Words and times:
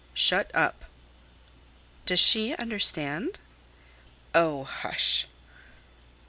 "Shut 0.15 0.49
up!" 0.55 0.85
"Does 2.07 2.19
she 2.19 2.55
understand?" 2.55 3.39
"Oh, 4.33 4.63
hush!" 4.63 5.27